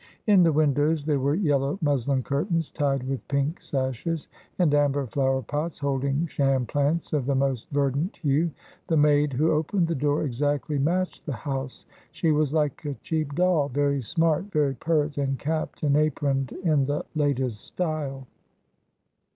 [0.25, 5.43] In the windows there were yellow muslin curtains tied with pink sashes, and amber flower
[5.43, 8.49] pots holding sham plants of the most verdant hue.
[8.87, 11.85] The maid who opened the door exactly matched the house.
[12.11, 16.87] She was like a cheap doll, very smart, very pert, and capped and aproned in
[16.87, 18.25] the latest style.